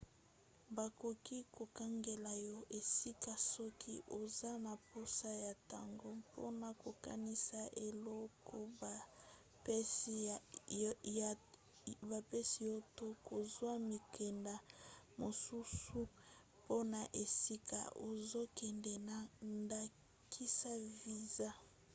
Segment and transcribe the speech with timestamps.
[0.75, 8.55] bakoki kokangela yo esika soki oza na mposa ya ntango mpona kokanisa eloko
[12.09, 14.55] bapesi yo to kozwa mikanda
[15.21, 15.99] mosusu
[16.59, 19.17] mpona esika ozokende na
[19.55, 21.49] ndakisa viza